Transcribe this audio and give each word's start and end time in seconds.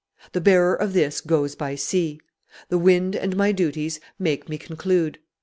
The 0.33 0.41
bearer 0.41 0.73
of 0.73 0.93
this 0.93 1.21
goes 1.21 1.53
by 1.53 1.75
sea. 1.75 2.19
The 2.69 2.79
wind 2.79 3.15
and 3.15 3.37
my 3.37 3.51
duties 3.51 3.99
make 4.17 4.49
me 4.49 4.57
conclude. 4.57 5.19